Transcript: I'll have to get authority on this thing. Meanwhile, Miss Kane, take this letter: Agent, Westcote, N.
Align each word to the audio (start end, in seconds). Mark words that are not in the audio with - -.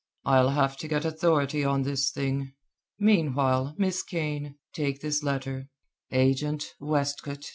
I'll 0.25 0.49
have 0.49 0.77
to 0.77 0.87
get 0.87 1.05
authority 1.05 1.63
on 1.63 1.83
this 1.83 2.09
thing. 2.09 2.55
Meanwhile, 2.97 3.75
Miss 3.77 4.01
Kane, 4.01 4.55
take 4.73 4.99
this 5.01 5.21
letter: 5.21 5.67
Agent, 6.09 6.73
Westcote, 6.79 7.45
N. 7.49 7.49